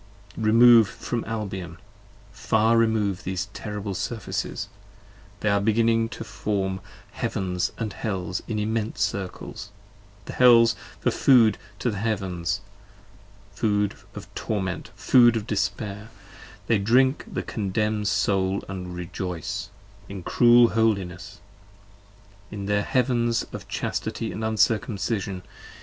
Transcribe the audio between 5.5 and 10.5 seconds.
beginning to form Heavens & Hells in immense Circles: the